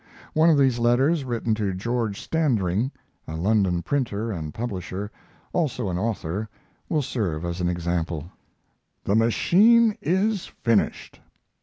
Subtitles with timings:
[0.33, 2.89] One of these letters, written to George Standring,
[3.27, 5.11] a London printer and publisher,
[5.53, 6.49] also an author,
[6.89, 8.31] will serve as an example.
[9.03, 11.19] The machine is finished!